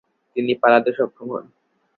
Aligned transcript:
তিনি 0.35 0.51
পালাতে 0.61 0.91
সক্ষম 0.97 1.27
হন। 1.33 1.45